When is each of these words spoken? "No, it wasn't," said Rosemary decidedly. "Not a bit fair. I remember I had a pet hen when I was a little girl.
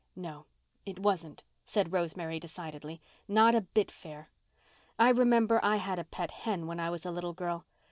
"No, 0.15 0.47
it 0.83 0.97
wasn't," 0.97 1.43
said 1.63 1.91
Rosemary 1.93 2.39
decidedly. 2.39 3.03
"Not 3.27 3.53
a 3.53 3.61
bit 3.61 3.91
fair. 3.91 4.31
I 4.97 5.09
remember 5.09 5.59
I 5.63 5.75
had 5.75 5.99
a 5.99 6.03
pet 6.03 6.31
hen 6.31 6.65
when 6.65 6.79
I 6.79 6.89
was 6.89 7.05
a 7.05 7.11
little 7.11 7.33
girl. 7.33 7.67